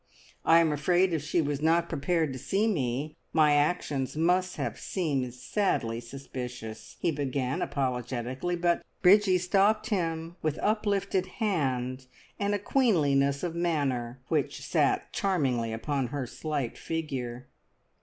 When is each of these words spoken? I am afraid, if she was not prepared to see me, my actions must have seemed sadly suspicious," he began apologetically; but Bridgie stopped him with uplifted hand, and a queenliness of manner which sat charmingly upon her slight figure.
I 0.43 0.57
am 0.61 0.71
afraid, 0.71 1.13
if 1.13 1.23
she 1.23 1.43
was 1.43 1.61
not 1.61 1.87
prepared 1.87 2.33
to 2.33 2.39
see 2.39 2.65
me, 2.67 3.15
my 3.33 3.53
actions 3.53 4.17
must 4.17 4.55
have 4.55 4.79
seemed 4.79 5.31
sadly 5.35 5.99
suspicious," 5.99 6.97
he 6.99 7.11
began 7.11 7.61
apologetically; 7.61 8.55
but 8.55 8.83
Bridgie 9.03 9.37
stopped 9.37 9.89
him 9.91 10.37
with 10.41 10.57
uplifted 10.63 11.27
hand, 11.37 12.07
and 12.39 12.55
a 12.55 12.57
queenliness 12.57 13.43
of 13.43 13.53
manner 13.53 14.19
which 14.27 14.65
sat 14.65 15.13
charmingly 15.13 15.71
upon 15.71 16.07
her 16.07 16.25
slight 16.25 16.79
figure. 16.79 17.45